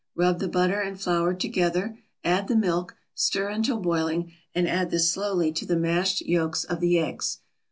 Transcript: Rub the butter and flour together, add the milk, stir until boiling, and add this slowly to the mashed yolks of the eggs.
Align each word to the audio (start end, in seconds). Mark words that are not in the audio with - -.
Rub 0.15 0.39
the 0.39 0.47
butter 0.47 0.79
and 0.81 0.99
flour 0.99 1.35
together, 1.35 1.99
add 2.23 2.47
the 2.47 2.55
milk, 2.55 2.95
stir 3.13 3.49
until 3.49 3.77
boiling, 3.77 4.31
and 4.55 4.67
add 4.67 4.89
this 4.89 5.11
slowly 5.11 5.51
to 5.53 5.63
the 5.67 5.77
mashed 5.77 6.21
yolks 6.21 6.63
of 6.63 6.79
the 6.79 6.97
eggs. 6.97 7.37